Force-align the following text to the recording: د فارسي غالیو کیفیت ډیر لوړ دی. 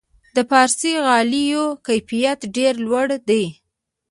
د 0.35 0.37
فارسي 0.49 0.93
غالیو 1.05 1.65
کیفیت 1.87 2.39
ډیر 2.55 2.73
لوړ 2.85 3.07
دی. 3.29 3.45